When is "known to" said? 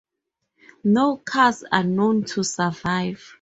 1.83-2.43